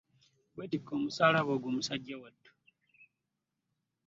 Wetikke 0.55 0.91
omusaalaba 0.97 1.53
gwo 1.61 1.69
musajja 1.75 2.15
wattu. 2.21 2.51